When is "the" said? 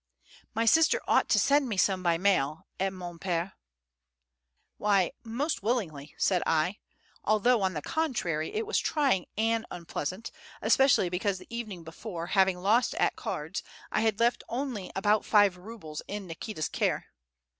2.17-2.23, 7.75-7.83, 11.37-11.55